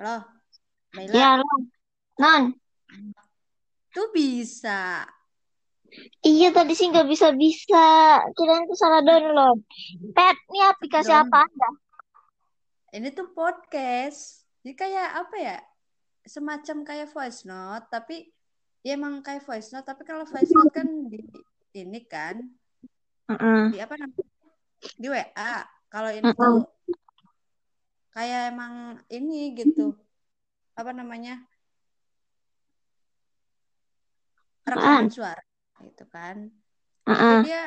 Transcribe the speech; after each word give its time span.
Halo, 0.00 0.24
Baila. 0.96 1.12
Ya, 1.12 1.30
lo. 1.36 1.44
Non. 2.16 2.56
Tuh 3.92 4.08
bisa. 4.16 5.04
Iya 6.24 6.56
tadi 6.56 6.72
sih 6.72 6.88
nggak 6.88 7.04
bisa-bisa. 7.04 8.16
Kirain 8.32 8.64
tuh 8.64 8.80
salah 8.80 9.04
download. 9.04 9.60
Pet, 10.16 10.40
ini 10.48 10.64
aplikasi 10.64 11.12
apa 11.12 11.44
anda? 11.44 11.70
Ini 12.96 13.12
tuh 13.12 13.28
podcast. 13.36 14.48
Jadi 14.64 14.72
kayak 14.72 15.20
apa 15.20 15.36
ya? 15.36 15.58
Semacam 16.24 16.80
kayak 16.80 17.12
voice 17.12 17.44
note, 17.44 17.92
tapi 17.92 18.24
ya 18.80 18.96
emang 18.96 19.20
kayak 19.20 19.44
voice 19.44 19.68
note, 19.68 19.84
tapi 19.84 20.08
kalau 20.08 20.24
voice 20.24 20.48
note 20.48 20.72
kan 20.72 20.88
di 21.12 21.20
ini 21.76 22.00
kan 22.08 22.40
Mm-mm. 23.28 23.76
di 23.76 23.84
apa 23.84 24.00
namanya? 24.00 24.24
Di 24.96 25.08
WA. 25.12 25.54
Kalau 25.92 26.08
ini 26.08 26.24
Mm-mm. 26.24 26.40
tuh 26.40 26.64
kayak 28.14 28.40
emang 28.52 28.74
ini 29.12 29.54
gitu. 29.58 29.94
Apa 30.78 30.90
namanya? 30.94 31.40
Rekaman 34.66 35.08
suara 35.10 35.42
gitu 35.82 36.04
kan. 36.14 36.36
Mm-mm. 37.08 37.18
Tapi 37.18 37.34
dia 37.48 37.62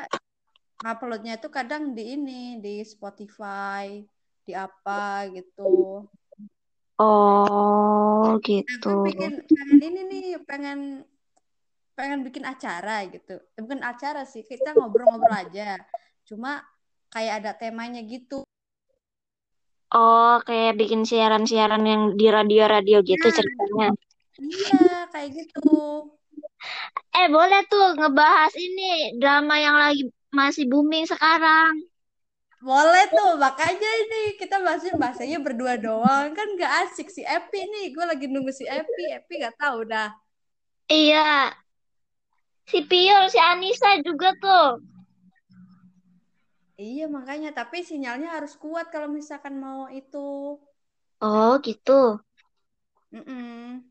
uploadnya 0.83 1.33
itu 1.39 1.47
kadang 1.47 1.95
di 1.97 2.03
ini 2.15 2.59
di 2.63 2.83
Spotify, 2.83 4.03
di 4.45 4.51
apa 4.55 5.27
gitu. 5.31 6.03
Oh, 6.99 8.21
Nah, 8.23 8.37
gitu. 8.45 8.87
gue 8.87 9.11
pengen 9.11 9.33
pengen 9.49 9.79
ini 9.83 10.01
nih, 10.11 10.25
pengen 10.47 10.79
pengen 11.97 12.19
bikin 12.25 12.45
acara 12.47 13.05
gitu. 13.09 13.37
Eh, 13.57 13.61
Bukan 13.61 13.81
acara 13.83 14.23
sih, 14.25 14.41
kita 14.45 14.73
ngobrol-ngobrol 14.77 15.33
aja. 15.33 15.77
Cuma 16.25 16.63
kayak 17.13 17.33
ada 17.43 17.51
temanya 17.59 18.01
gitu. 18.05 18.45
Oh, 19.97 20.31
kayak 20.47 20.71
bikin 20.79 21.01
siaran-siaran 21.09 21.83
yang 21.91 22.01
di 22.19 22.25
radio-radio 22.35 22.97
gitu 23.09 23.27
Nah, 23.27 23.37
ceritanya. 23.37 23.87
iya 24.43 24.75
kayak 25.11 25.29
gitu. 25.37 25.59
Eh, 27.19 27.27
boleh 27.35 27.61
tuh 27.71 27.85
ngebahas 27.97 28.53
ini 28.65 28.83
drama 29.21 29.53
yang 29.65 29.75
lagi 29.83 30.01
masih 30.39 30.63
booming 30.71 31.05
sekarang. 31.11 31.73
Boleh 32.67 33.03
tuh, 33.17 33.31
makanya 33.43 33.89
ini 34.03 34.21
kita 34.41 34.55
bahasnya 34.65 34.93
bahasanya 35.01 35.37
berdua 35.45 35.73
doang 35.85 36.27
kan 36.37 36.47
gak 36.61 36.71
asik 36.87 37.07
si 37.15 37.21
Epi 37.37 37.59
nih. 37.71 37.85
Gue 37.95 38.05
lagi 38.11 38.25
nunggu 38.31 38.51
si 38.59 38.65
Epi, 38.79 39.03
Epi 39.19 39.33
gak 39.45 39.55
tahu 39.61 39.79
dah. 39.91 40.09
Iya, 40.89 41.19
si 42.69 42.79
Piol, 42.89 43.23
si 43.33 43.39
Anissa 43.51 43.91
juga 44.07 44.29
tuh. 44.43 44.67
Iya 46.81 47.03
makanya, 47.15 47.49
tapi 47.59 47.77
sinyalnya 47.89 48.29
harus 48.35 48.53
kuat 48.63 48.85
kalau 48.93 49.09
misalkan 49.17 49.55
mau 49.65 49.81
itu. 49.99 50.17
Oh, 51.21 51.57
gitu. 51.65 51.91
Mm-mm. 53.13 53.83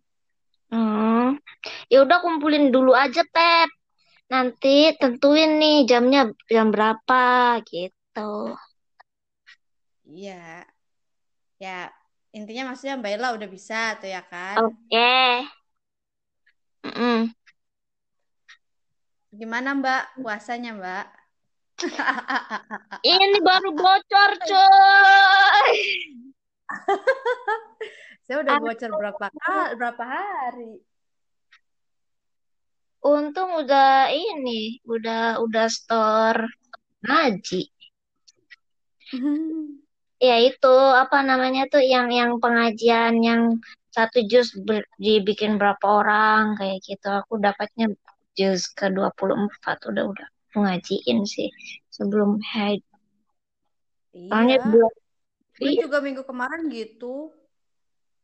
Hmm. 0.72 1.38
Ya 1.92 1.98
udah 2.04 2.18
kumpulin 2.24 2.64
dulu 2.74 2.92
aja, 3.04 3.22
Pep. 3.34 3.70
Nanti 4.32 4.68
tentuin 5.00 5.50
nih 5.62 5.76
jamnya 5.90 6.20
jam 6.50 6.68
berapa 6.74 7.22
gitu. 7.70 8.20
Iya, 10.06 10.66
ya 11.62 11.70
intinya 12.36 12.62
maksudnya 12.68 12.94
Mbak 13.00 13.12
Ella 13.16 13.28
udah 13.36 13.48
bisa 13.56 13.74
tuh 14.00 14.08
ya 14.14 14.20
kan. 14.32 14.60
Oke. 14.60 15.06
Mm-mm. 16.84 17.32
Gimana 19.38 19.68
Mbak 19.80 20.02
puasanya 20.22 20.70
Mbak? 20.78 21.04
Ini 23.02 23.38
baru 23.42 23.70
bocor, 23.74 24.30
coy. 24.46 25.72
Saya 28.24 28.36
udah 28.46 28.54
bocor 28.62 28.90
berapa 28.94 29.26
kali, 29.34 29.70
berapa 29.76 30.04
hari? 30.06 30.72
Untung 33.02 33.58
udah 33.58 34.14
ini, 34.14 34.78
udah 34.86 35.42
udah 35.42 35.66
store 35.66 36.46
ngaji. 37.02 37.62
Ya 40.22 40.38
itu 40.38 40.74
apa 40.94 41.18
namanya 41.26 41.66
tuh 41.66 41.82
yang 41.82 42.06
yang 42.14 42.38
pengajian 42.38 43.18
yang 43.26 43.58
satu 43.90 44.22
juz 44.22 44.54
ber- 44.54 44.86
dibikin 44.94 45.58
berapa 45.58 45.82
orang 45.82 46.54
kayak 46.54 46.78
gitu. 46.86 47.10
Aku 47.10 47.42
dapatnya 47.42 47.90
juz 48.38 48.70
ke 48.70 48.86
24 48.86 49.82
udah 49.90 50.04
udah 50.06 50.28
ngajiin 50.56 51.24
sih 51.24 51.48
sebelum 51.88 52.40
haid. 52.52 52.84
Soalnya 54.12 54.56
Iya, 54.60 54.68
belum 54.68 54.92
gue 55.56 55.72
juga 55.84 55.98
minggu 56.04 56.22
kemarin 56.28 56.68
gitu. 56.68 57.32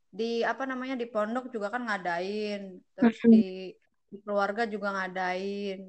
Di 0.09 0.41
apa 0.45 0.65
namanya 0.65 0.97
di 0.97 1.05
pondok 1.09 1.53
juga 1.53 1.69
kan 1.69 1.85
ngadain, 1.85 2.81
terus 2.97 3.17
di, 3.29 3.73
di 4.09 4.17
keluarga 4.25 4.65
juga 4.65 4.89
ngadain. 4.97 5.81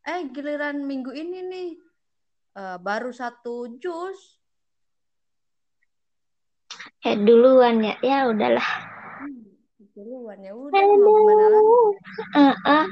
Eh 0.00 0.20
giliran 0.32 0.80
minggu 0.84 1.12
ini 1.12 1.38
nih 1.44 1.68
eh, 2.56 2.78
baru 2.80 3.12
satu 3.12 3.76
jus. 3.76 4.40
Haid 7.04 7.24
duluan 7.24 7.80
ya. 7.84 7.94
Ya 8.00 8.18
udahlah. 8.28 8.68
Hmm, 9.20 9.44
duluan 9.96 10.40
ya 10.44 10.52
udah 10.56 10.80
mau 10.80 11.00
gimana 11.00 11.44
lagi? 11.52 11.76
Heeh. 12.36 12.84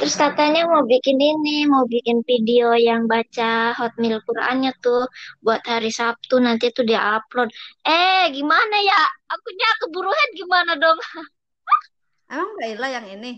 Terus 0.00 0.14
katanya 0.16 0.66
mau 0.66 0.82
bikin 0.82 1.20
ini, 1.20 1.68
mau 1.68 1.84
bikin 1.86 2.24
video 2.26 2.74
yang 2.74 3.06
baca 3.06 3.76
Hotmail 3.78 4.18
Qurannya 4.26 4.72
tuh 4.82 5.06
buat 5.44 5.62
hari 5.62 5.92
Sabtu 5.92 6.40
nanti 6.42 6.72
tuh 6.74 6.82
dia 6.88 7.20
upload. 7.20 7.52
Eh, 7.86 8.32
gimana 8.34 8.76
ya? 8.80 9.00
Akunya 9.30 9.68
keburu 9.84 10.10
head 10.10 10.30
gimana 10.34 10.72
dong? 10.80 10.98
Emang 12.32 12.50
Mbak 12.56 12.68
Ila 12.78 12.88
yang 12.90 13.06
ini? 13.20 13.32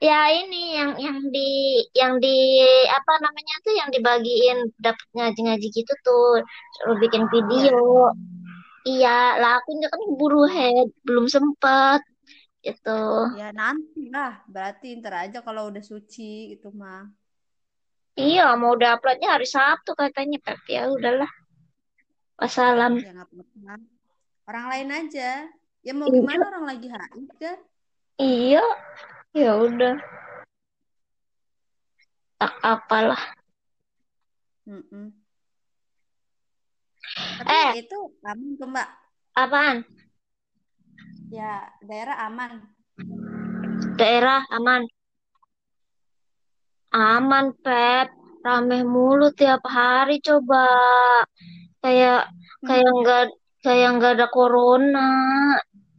Ya 0.00 0.32
ini 0.32 0.80
yang 0.80 0.96
yang 0.96 1.18
di 1.28 1.50
yang 1.92 2.16
di 2.24 2.64
apa 2.88 3.20
namanya 3.20 3.54
tuh 3.60 3.74
yang 3.76 3.92
dibagiin 3.92 4.72
dapat 4.80 5.04
ngaji-ngaji 5.12 5.68
gitu 5.68 5.92
tuh. 6.00 6.40
Suruh 6.80 6.96
bikin 6.96 7.28
video. 7.28 8.08
Iya, 8.88 9.36
lah 9.36 9.60
akunya 9.60 9.92
kan 9.92 10.00
keburu 10.00 10.48
head, 10.48 10.88
belum 11.04 11.28
sempet 11.28 12.00
gitu. 12.60 13.00
Ya 13.36 13.50
nanti 13.52 14.12
lah, 14.12 14.44
berarti 14.44 14.96
ntar 15.00 15.28
aja 15.28 15.40
kalau 15.40 15.68
udah 15.72 15.80
suci 15.80 16.54
itu 16.54 16.68
mah. 16.70 17.08
Iya, 18.18 18.52
mau 18.60 18.76
udah 18.76 19.00
uploadnya 19.00 19.32
hari 19.38 19.48
Sabtu 19.48 19.96
katanya, 19.96 20.36
tapi 20.44 20.76
ya 20.76 20.92
udahlah. 20.92 21.30
Wassalam. 22.36 23.00
Ya. 23.00 23.16
Orang 24.44 24.66
lain 24.68 24.88
aja. 24.92 25.48
Ya 25.80 25.92
mau 25.96 26.08
Iya. 26.08 26.20
gimana 26.20 26.44
orang 26.52 26.64
lagi 26.68 26.86
haid 26.92 27.28
kan? 27.40 27.58
Iya, 28.20 28.64
ya 29.32 29.50
udah. 29.56 29.96
Tak 32.36 32.52
apalah. 32.60 33.22
Mm-mm. 34.68 35.12
Tapi 37.40 37.48
Eh, 37.48 37.70
itu 37.88 37.98
aman 38.20 38.48
tuh 38.60 38.68
Mbak. 38.68 38.88
apaan? 39.32 39.76
Ya 41.30 41.68
daerah 41.84 42.16
aman. 42.26 42.52
Daerah 43.96 44.42
aman. 44.50 44.82
Aman, 46.90 47.54
Pep. 47.62 48.10
Rame 48.40 48.82
mulu 48.88 49.30
tiap 49.36 49.60
hari 49.68 50.18
coba. 50.24 50.66
Kayak 51.84 52.32
kayak 52.64 52.88
Hmm. 52.88 52.98
nggak 53.04 53.24
kayak 53.60 53.90
nggak 54.00 54.12
ada 54.16 54.26
corona. 54.32 55.08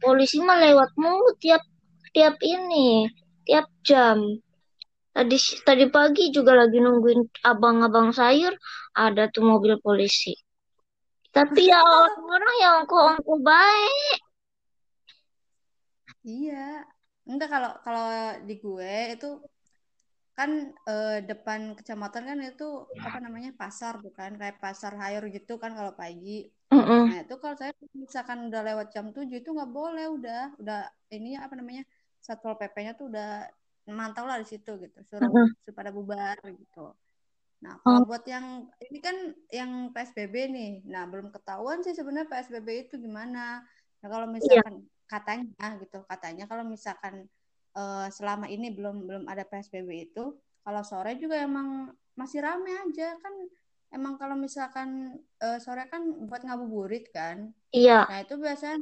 Polisi 0.02 0.42
mah 0.42 0.58
lewat 0.58 0.90
mulu 0.98 1.32
tiap 1.38 1.62
tiap 2.10 2.36
ini, 2.42 3.06
tiap 3.46 3.70
jam. 3.86 4.20
Tadi 5.12 5.36
tadi 5.62 5.84
pagi 5.92 6.32
juga 6.32 6.56
lagi 6.56 6.80
nungguin 6.80 7.44
abang-abang 7.44 8.10
sayur, 8.10 8.52
ada 8.96 9.28
tuh 9.30 9.44
mobil 9.44 9.78
polisi. 9.78 10.34
Tapi 11.32 11.62
ya 11.70 11.78
orang-orang 11.80 12.54
yang 12.60 12.74
ongko-ongko 12.84 13.34
baik. 13.40 14.18
Iya. 16.22 16.86
Enggak 17.28 17.48
kalau 17.54 17.70
kalau 17.86 18.06
di 18.48 18.54
gue 18.58 18.94
itu 19.14 19.28
kan 20.32 20.50
eh, 20.88 21.20
depan 21.28 21.76
kecamatan 21.76 22.22
kan 22.24 22.38
itu 22.40 22.88
apa 23.04 23.18
namanya 23.20 23.52
pasar 23.52 24.00
bukan 24.00 24.40
kayak 24.40 24.58
pasar 24.64 24.96
sayur 24.96 25.24
gitu 25.28 25.60
kan 25.60 25.76
kalau 25.76 25.92
pagi. 25.92 26.48
Mm-mm. 26.72 27.12
Nah 27.12 27.18
itu 27.20 27.34
kalau 27.36 27.54
saya 27.60 27.72
misalkan 27.92 28.48
udah 28.48 28.62
lewat 28.64 28.86
jam 28.96 29.12
7 29.12 29.28
itu 29.28 29.50
nggak 29.52 29.70
boleh 29.70 30.06
udah 30.08 30.56
udah 30.56 30.88
ini 31.12 31.36
apa 31.36 31.52
namanya 31.52 31.84
satpol 32.16 32.56
pp-nya 32.56 32.96
tuh 32.96 33.12
udah 33.12 33.44
mantau 33.92 34.24
lah 34.24 34.40
di 34.40 34.46
situ 34.48 34.78
gitu 34.80 34.98
suruh 35.04 35.28
Mm-mm. 35.28 35.52
supaya 35.68 35.92
bubar 35.92 36.40
gitu. 36.48 36.96
Nah 37.62 37.78
Oh, 37.78 37.82
kalau 37.84 38.00
buat 38.08 38.24
yang 38.26 38.66
ini 38.88 38.98
kan 38.98 39.16
yang 39.52 39.70
PSBB 39.94 40.34
nih, 40.50 40.72
nah 40.88 41.06
belum 41.06 41.30
ketahuan 41.30 41.84
sih 41.84 41.94
sebenarnya 41.94 42.26
PSBB 42.26 42.68
itu 42.88 42.94
gimana. 42.98 43.62
Nah 44.02 44.08
kalau 44.08 44.26
iya. 44.26 44.34
misalkan 44.34 44.82
katanya 45.12 45.76
gitu. 45.76 46.00
Katanya 46.08 46.48
kalau 46.48 46.64
misalkan 46.64 47.28
eh, 47.76 48.08
selama 48.08 48.48
ini 48.48 48.72
belum 48.72 49.04
belum 49.04 49.24
ada 49.28 49.44
PSBB 49.44 50.08
itu 50.08 50.32
kalau 50.64 50.80
sore 50.80 51.20
juga 51.20 51.36
emang 51.36 51.92
masih 52.16 52.40
rame 52.40 52.72
aja. 52.72 53.20
Kan 53.20 53.34
emang 53.92 54.16
kalau 54.16 54.34
misalkan 54.34 55.20
uh, 55.44 55.58
sore 55.60 55.86
kan 55.92 56.02
buat 56.26 56.42
ngabuburit 56.42 57.12
kan. 57.12 57.52
Iya. 57.70 58.08
Nah 58.08 58.18
itu 58.24 58.34
biasanya 58.40 58.80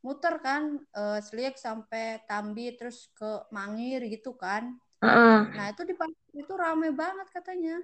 muter 0.00 0.34
kan 0.40 0.80
uh, 0.96 1.18
Seliek 1.20 1.60
sampai 1.60 2.24
Tambi 2.24 2.72
terus 2.78 3.10
ke 3.12 3.44
Mangir 3.52 4.06
gitu 4.06 4.38
kan. 4.38 4.78
Uh-uh. 5.00 5.48
nah 5.56 5.72
itu 5.72 5.80
di 5.88 5.96
pasar 5.96 6.28
itu 6.36 6.52
rame 6.54 6.92
banget 6.92 7.26
katanya. 7.32 7.80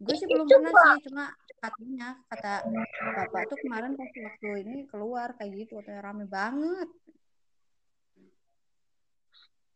Gue 0.00 0.16
sih 0.16 0.24
belum 0.24 0.48
pernah 0.48 0.72
sih 0.72 1.12
cuma 1.12 1.24
katanya 1.60 2.08
kata 2.32 2.52
bapak 3.16 3.42
tuh 3.52 3.58
kemarin 3.62 3.92
pas 3.98 4.10
waktu 4.26 4.48
ini 4.64 4.76
keluar 4.90 5.28
kayak 5.36 5.52
gitu 5.60 5.72
katanya 5.78 6.00
rame 6.08 6.24
banget 6.24 6.88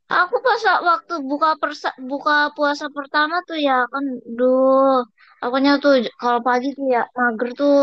Aku 0.04 0.36
pas 0.44 0.62
waktu 0.90 1.14
buka 1.30 1.56
persa 1.56 1.88
buka 1.96 2.52
puasa 2.56 2.86
pertama 2.92 3.40
tuh 3.48 3.56
ya 3.56 3.88
kan, 3.92 4.04
duh, 4.36 5.00
akunya 5.44 5.72
tuh 5.80 5.92
kalau 6.20 6.40
pagi 6.48 6.68
tuh 6.76 6.86
ya 6.94 7.02
mager 7.16 7.48
tuh 7.60 7.74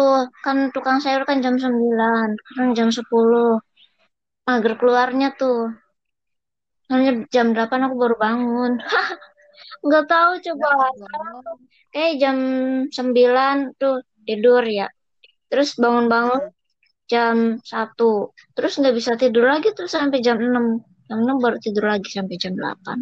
kan 0.45 0.57
tukang 0.73 0.97
sayur 1.03 1.23
kan 1.29 1.37
jam 1.45 1.55
9, 1.57 2.29
kan 2.55 2.67
jam 2.77 2.89
10. 2.93 3.57
Mager 4.47 4.73
keluarnya 4.79 5.27
tuh. 5.41 5.59
Soalnya 6.85 7.11
jam 7.33 7.47
8 7.57 7.85
aku 7.89 7.95
baru 8.03 8.15
bangun. 8.23 8.71
Nggak 9.79 10.05
tahu 10.11 10.31
coba. 10.51 10.69
Sekarang 10.99 11.37
tuh 11.39 11.57
kayak 11.95 12.13
jam 12.19 12.37
9 12.91 13.55
tuh 13.79 13.95
tidur 14.27 14.63
ya. 14.67 14.87
Terus 15.47 15.79
bangun-bangun 15.79 16.51
jam 17.07 17.59
1. 17.63 18.31
Terus 18.55 18.73
nggak 18.79 18.95
bisa 18.95 19.11
tidur 19.15 19.47
lagi 19.47 19.71
tuh 19.71 19.87
sampai 19.87 20.19
jam 20.19 20.39
6. 20.39 20.83
Jam 21.07 21.17
6 21.23 21.43
baru 21.43 21.57
tidur 21.59 21.87
lagi 21.91 22.07
sampai 22.07 22.35
jam 22.39 22.55
8. 22.55 22.99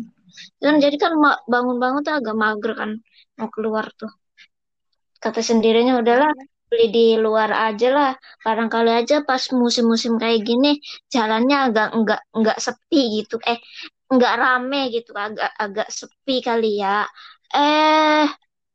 Dan 0.62 0.78
jadi 0.78 0.96
kan 0.96 1.14
bangun-bangun 1.50 2.02
tuh 2.06 2.16
agak 2.16 2.36
mager 2.38 2.74
kan 2.78 2.92
mau 3.38 3.50
keluar 3.50 3.90
tuh. 3.98 4.10
Kata 5.20 5.44
sendirinya 5.44 6.00
udahlah 6.00 6.32
beli 6.70 6.88
di 6.94 7.08
luar 7.18 7.50
aja 7.52 7.90
lah. 7.92 8.12
Barangkali 8.46 8.94
aja 8.94 9.26
pas 9.26 9.42
musim-musim 9.52 10.16
kayak 10.22 10.46
gini 10.46 10.80
jalannya 11.12 11.58
agak 11.70 11.88
enggak 11.98 12.22
enggak 12.32 12.58
sepi 12.62 13.20
gitu. 13.20 13.36
Eh 13.44 13.60
enggak 14.12 14.34
rame 14.42 14.82
gitu, 14.96 15.12
agak 15.16 15.50
agak 15.58 15.88
sepi 15.94 16.42
kali 16.42 16.82
ya. 16.84 17.06
Eh 17.54 18.26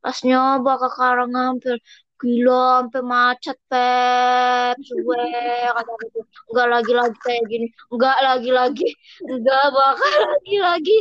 pas 0.03 0.19
nyoba 0.27 0.73
ke 0.83 0.89
Karanganyar 0.97 1.79
gila 2.25 2.81
sampai 2.81 3.03
macet 3.05 3.59
pep. 3.69 4.77
Suwe 4.81 5.29
kata 5.77 5.93
gitu. 6.09 6.21
Enggak 6.49 6.69
lagi 6.73 6.93
lagi 6.97 7.19
kayak 7.21 7.45
gini. 7.51 7.67
Enggak 7.93 8.19
lagi 8.25 8.51
lagi 8.51 8.89
enggak 9.29 9.65
bakal 9.77 10.15
lagi 10.33 10.57
lagi 10.63 10.99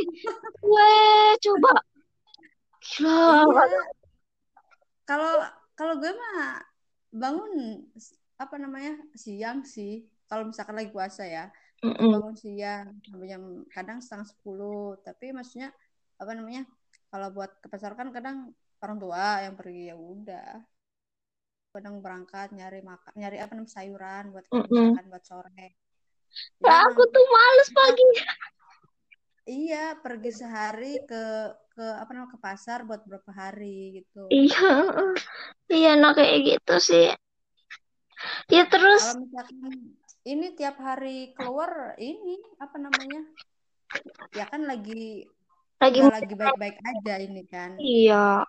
Weh, 0.64 1.32
coba. 1.44 1.72
Gila 2.84 3.64
Iya. 3.64 3.80
Kalau 5.04 5.32
kalau 5.76 5.94
gue 6.00 6.12
mah 6.12 6.64
bangun 7.12 7.52
apa 8.40 8.56
namanya 8.60 9.00
siang 9.16 9.64
sih. 9.64 10.08
Kalau 10.24 10.48
misalkan 10.48 10.76
lagi 10.76 10.88
puasa 10.88 11.28
ya, 11.28 11.52
Mm-mm. 11.84 12.12
bangun 12.12 12.34
siang 12.42 12.86
sampai 13.08 13.26
jam 13.32 13.42
kadang 13.74 13.98
setengah 14.04 14.26
sepuluh. 14.32 14.82
Tapi 15.06 15.24
maksudnya 15.36 15.68
apa 16.20 16.30
namanya? 16.38 16.62
Kalau 17.10 17.28
buat 17.36 17.50
ke 17.62 17.66
pasar 17.72 17.92
kan 17.98 18.08
kadang 18.16 18.36
orang 18.82 18.98
tua 19.02 19.24
yang 19.44 19.54
pergi 19.60 19.82
ya 19.90 19.96
udah. 19.96 20.50
Kadang 21.74 21.96
berangkat 22.04 22.48
nyari 22.58 22.80
makan, 22.90 23.12
nyari 23.20 23.36
apa 23.42 23.52
namanya 23.58 23.74
sayuran 23.76 24.24
buat 24.32 24.46
Mm-mm. 24.54 24.68
misalkan 24.70 25.04
buat 25.12 25.24
sore. 25.30 25.66
Jadi 26.60 26.66
Ya, 26.66 26.74
emang 26.80 26.94
aku 26.94 27.02
tuh 27.14 27.24
males 27.34 27.68
pagi 27.76 28.06
iya 29.58 29.76
pergi 30.04 30.30
sehari 30.40 30.86
ke 31.08 31.22
ke 31.74 31.84
apa 32.00 32.10
namanya 32.12 32.32
ke 32.34 32.40
pasar 32.46 32.78
buat 32.88 33.00
berapa 33.08 33.30
hari 33.40 33.76
gitu. 33.98 34.20
iya 34.36 34.68
iya 35.76 35.90
nah 36.00 36.12
kayak 36.16 36.38
gitu 36.48 36.74
sih 36.88 37.06
ya 38.52 38.62
terus 38.72 39.02
Kalau 39.02 39.14
misalkan 39.22 39.74
ini 40.32 40.46
tiap 40.58 40.76
hari 40.86 41.32
keluar 41.36 41.96
ini 42.00 42.36
apa 42.64 42.76
namanya? 42.80 43.20
Ya 44.38 44.44
kan 44.52 44.62
lagi 44.70 45.28
lagi 45.82 46.00
nggak 46.00 46.14
lagi 46.16 46.34
baik-baik 46.40 46.76
aja 46.90 47.14
ini 47.26 47.42
kan. 47.52 47.72
iya 47.78 48.44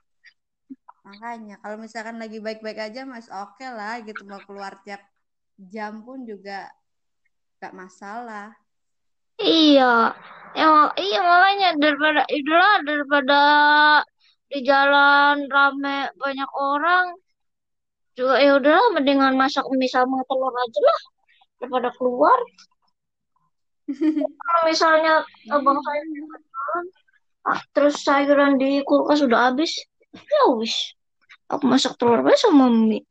Makanya 1.06 1.56
kalau 1.62 1.77
misalkan 1.86 2.18
lagi 2.22 2.38
baik-baik 2.45 2.80
aja 2.88 3.01
mas 3.12 3.27
oke 3.30 3.66
lah 3.77 3.95
gitu 4.07 4.22
mau 4.30 4.42
keluar 4.48 4.74
tiap 4.86 5.01
jam 5.74 5.94
pun 6.06 6.19
juga 6.31 6.57
gak 7.62 7.74
masalah. 7.81 8.48
iya 9.44 9.83
ya 10.60 10.66
iya 11.04 11.18
makanya 11.30 11.68
daripada 11.81 12.21
itulah 12.38 12.74
daripada 12.88 13.33
di 14.51 14.57
jalan 14.69 15.36
rame 15.54 15.98
banyak 16.21 16.50
orang 16.69 17.06
juga 18.18 18.36
ya 18.45 18.51
udahlah 18.60 18.88
mendingan 18.95 19.33
masak 19.42 19.66
mie 19.80 19.92
sama 19.95 20.18
telur 20.28 20.54
aja 20.63 20.80
lah 20.88 21.00
daripada 21.60 21.90
keluar. 21.96 22.38
Kalau 24.25 24.62
misalnya 24.66 25.22
abang 25.54 25.78
saya 25.78 26.02
jalan, 26.10 26.84
ah, 27.46 27.62
terus 27.69 28.02
sayuran 28.02 28.57
di 28.57 28.81
kulkas 28.81 29.22
sudah 29.22 29.54
habis 29.54 29.78
ya 30.16 30.44
wis. 30.57 30.96
Aku 31.54 31.69
masak 31.69 31.94
telur 32.02 32.25
aja 32.25 32.50
sama 32.50 32.68
mie. 32.72 33.06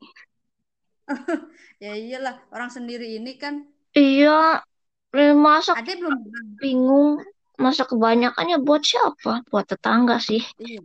Ya 1.82 1.92
iyalah 1.92 2.40
orang 2.48 2.70
sendiri 2.72 3.18
ini 3.18 3.36
kan. 3.36 3.66
Iya 3.92 4.64
eh, 5.12 5.34
masak 5.36 5.78
ada 5.84 5.92
belum 5.92 6.16
bingung. 6.58 7.20
Masak 7.60 7.92
kebanyakannya 7.92 8.58
buat 8.62 8.82
siapa? 8.82 9.44
Buat 9.52 9.68
tetangga 9.68 10.16
sih. 10.18 10.40
Iya. 10.58 10.80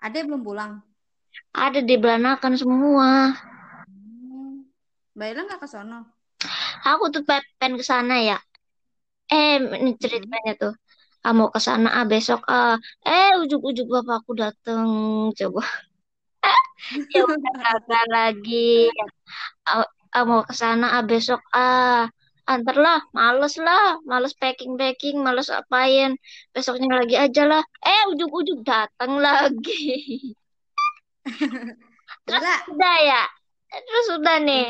Ada 0.00 0.24
belum 0.24 0.42
pulang. 0.42 0.80
ada 1.54 1.78
di 1.84 1.94
belanakan 2.00 2.54
semua. 2.58 3.34
Hmm. 3.86 4.66
Mbak 5.14 5.26
Ella 5.30 5.42
nggak 5.46 5.60
ke 5.62 5.68
sono? 5.68 6.00
Aku 6.88 7.04
tuh 7.14 7.22
pepen 7.28 7.72
ke 7.80 7.84
sana 7.92 8.14
ya. 8.28 8.36
Eh 9.32 9.54
ini 9.82 9.90
Hmm. 9.92 10.00
ceritanya 10.02 10.52
tuh. 10.62 10.72
Ah, 11.24 11.32
mau 11.38 11.48
ke 11.54 11.60
sana 11.66 11.88
ah 11.98 12.04
besok 12.12 12.40
ah. 12.48 12.74
Eh 13.06 13.28
ujuk-ujuk 13.42 13.86
bapakku 13.94 14.32
dateng 14.42 14.88
coba. 15.38 15.62
Ya 17.14 17.22
udah 17.26 17.54
kagak 17.62 18.04
lagi. 18.16 18.88
Ah, 19.68 19.84
ah, 20.16 20.24
mau 20.28 20.42
ke 20.48 20.54
sana 20.62 20.86
ah 20.96 21.02
besok 21.10 21.40
ah. 21.54 22.08
Antar 22.52 22.76
lah 22.86 23.00
males 23.16 23.54
lah. 23.66 24.00
Males 24.10 24.34
packing 24.40 24.74
packing 24.80 25.16
males 25.26 25.48
apain. 25.54 26.10
Besoknya 26.54 26.88
lagi 27.00 27.14
aja 27.24 27.42
lah. 27.50 27.62
Eh 27.86 28.00
ujuk-ujuk 28.12 28.58
datang 28.66 29.12
lagi. 29.22 29.76
Terus 32.26 32.44
udah 32.72 32.96
ya? 33.10 33.22
Terus 33.70 34.06
udah 34.18 34.36
nih 34.42 34.64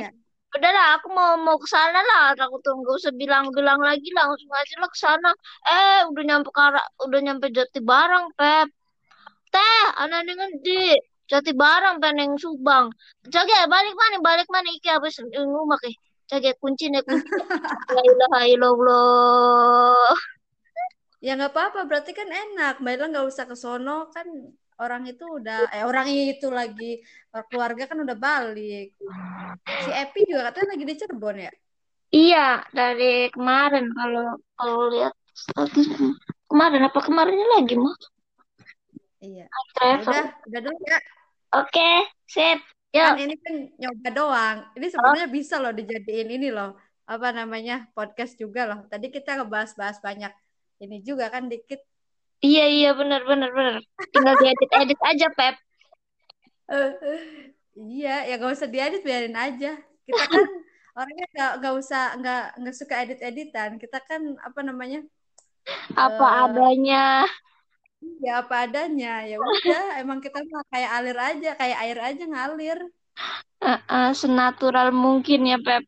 iya. 0.50 0.58
udahlah 0.58 0.86
aku 0.98 1.08
mau 1.14 1.38
mau 1.38 1.56
ke 1.62 1.68
sana 1.70 2.00
lah. 2.02 2.34
Aku 2.34 2.58
tuh 2.64 2.74
nggak 2.74 2.94
usah 2.98 3.12
bilang-bilang 3.14 3.78
lagi 3.78 4.10
langsung 4.10 4.50
aja 4.50 4.74
lah 4.82 4.90
ke 4.90 4.98
sana. 4.98 5.30
Eh 5.66 5.98
udah 6.10 6.22
nyampe 6.26 6.50
kara 6.50 6.82
udah 7.06 7.20
nyampe 7.22 7.46
Jati 7.54 7.80
Barang 7.80 8.34
Pep. 8.34 8.68
Teh 9.54 9.82
anak 10.02 10.22
dengan 10.26 10.50
di 10.62 10.98
Jati 11.30 11.52
Barang 11.54 12.02
peneng 12.02 12.34
Subang. 12.42 12.90
Jaga 13.30 13.70
balik 13.70 13.94
mana 13.94 14.16
balik 14.18 14.48
mana? 14.50 14.68
Iki 14.74 14.88
habis 14.90 15.14
rumah 15.22 15.78
ke 15.78 15.94
jaga 16.30 16.50
kunci 16.62 16.86
nih 16.90 17.02
kunci 17.02 17.26
la 17.90 18.02
ilaha 18.10 18.40
illallah 18.46 20.14
Ya 21.20 21.36
nggak 21.36 21.52
apa-apa, 21.52 21.84
berarti 21.84 22.16
kan 22.16 22.32
enak. 22.32 22.80
Mbak 22.80 23.12
nggak 23.12 23.28
usah 23.28 23.44
ke 23.44 23.52
sono. 23.52 24.08
Kan 24.08 24.56
orang 24.84 25.02
itu 25.12 25.24
udah 25.38 25.56
eh 25.74 25.84
orang 25.90 26.06
itu 26.10 26.46
lagi 26.58 26.84
keluarga 27.50 27.82
kan 27.90 27.98
udah 28.04 28.16
balik. 28.26 28.86
Si 29.84 29.90
Epi 30.02 30.20
juga 30.30 30.42
katanya 30.50 30.68
lagi 30.74 30.84
di 30.90 30.94
Cirebon 31.00 31.36
ya. 31.46 31.52
iya 32.10 32.38
dari 32.78 33.30
kemarin 33.34 33.84
kalau 33.98 34.22
kalau 34.58 34.80
lihat 34.92 35.14
statusnya 35.42 36.08
kemarin 36.50 36.82
apa 36.88 36.98
kemarinnya 37.06 37.48
lagi 37.56 37.74
mah 37.84 37.96
Iya. 39.20 39.44
Ya 39.46 39.58
travel 39.76 40.12
udah, 40.12 40.26
udah 40.48 40.60
dulu 40.64 40.78
ya. 40.92 40.98
oke 41.58 41.88
sip 42.32 42.58
yuk 42.96 43.14
Kan 43.14 43.16
ini 43.24 43.34
kan 43.44 43.54
nyoba 43.80 44.08
doang. 44.18 44.56
Ini 44.76 44.86
sebenarnya 44.92 45.28
bisa 45.38 45.54
loh 45.62 45.72
dijadiin 45.78 46.28
ini 46.36 46.48
loh. 46.56 46.70
Apa 47.12 47.28
namanya? 47.38 47.74
Podcast 47.96 48.34
juga 48.42 48.60
loh. 48.70 48.78
Tadi 48.90 49.06
kita 49.14 49.30
ngebahas-bahas 49.38 49.98
banyak 50.06 50.32
ini 50.84 50.96
juga 51.08 51.24
kan 51.34 51.46
dikit. 51.52 51.80
Iya 52.40 52.64
iya 52.72 52.88
benar 52.96 53.20
benar 53.28 53.50
benar. 53.52 53.74
Tinggal 54.12 54.34
diedit 54.40 54.70
edit 54.72 55.00
aja 55.04 55.26
Pep. 55.36 55.54
Eh, 56.70 56.90
iya, 57.76 58.24
ya 58.28 58.32
gak 58.40 58.52
usah 58.56 58.68
diedit 58.72 59.02
biarin 59.04 59.36
aja. 59.36 59.76
Kita 60.08 60.24
kan 60.32 60.44
orangnya 60.98 61.26
nggak 61.34 61.52
nggak 61.60 61.74
usah 61.80 62.02
nggak 62.18 62.42
nggak 62.60 62.76
suka 62.80 62.94
edit-editan. 63.04 63.70
Kita 63.76 63.98
kan 64.08 64.22
apa 64.40 64.60
namanya? 64.64 65.04
Apa 65.92 66.26
eh 66.26 66.42
adanya. 66.48 67.28
ya 68.24 68.32
apa 68.40 68.54
adanya. 68.64 69.12
Ya 69.28 69.36
udah, 69.36 70.00
emang 70.00 70.18
kita 70.24 70.40
mah 70.40 70.64
kayak 70.72 70.90
alir 70.96 71.18
aja, 71.20 71.50
kayak 71.60 71.78
air 71.84 71.98
aja 72.00 72.24
ngalir. 72.24 72.78
Eh, 73.60 73.76
eh, 73.76 74.10
senatural 74.16 74.88
mungkin 74.96 75.44
ya 75.44 75.58
Pep. 75.60 75.84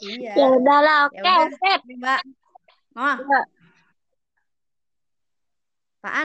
Iya. 0.00 0.32
Ya 0.40 0.46
udahlah 0.48 0.96
Ya 1.12 1.20
oke 1.20 1.20
udah, 1.20 1.58
Pep. 1.60 1.80
Mbak. 1.84 2.20
Mama, 2.94 3.14
Ya, 3.26 3.40